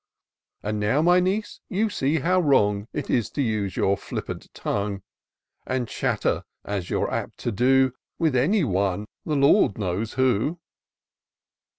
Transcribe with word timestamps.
And 0.63 0.79
now, 0.79 1.03
my 1.03 1.19
niece, 1.19 1.59
you 1.69 1.91
see 1.91 2.17
how 2.21 2.39
wrong 2.39 2.87
It 2.91 3.07
is 3.11 3.29
to 3.29 3.41
use 3.43 3.77
your 3.77 3.95
flippant 3.95 4.51
tongue, 4.55 5.03
And 5.67 5.87
chatter, 5.87 6.43
as 6.65 6.89
you're 6.89 7.13
apt 7.13 7.37
to 7.41 7.51
do. 7.51 7.93
With 8.17 8.35
any 8.35 8.63
one— 8.63 9.05
^the 9.27 9.39
Lord 9.39 9.77
knows 9.77 10.13
who." 10.13 10.59